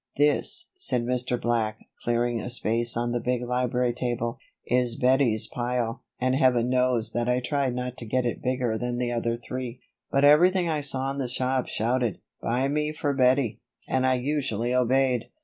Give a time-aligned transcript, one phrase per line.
[0.17, 1.39] "This," said Mr.
[1.39, 7.11] Black, clearing a space on the big library table, "is Bettie's pile, and Heaven knows
[7.11, 9.79] that I tried not to get it bigger than the other three;
[10.09, 14.73] but everything I saw in the shops shouted 'Buy me for Bettie' and I usually
[14.73, 15.29] obeyed."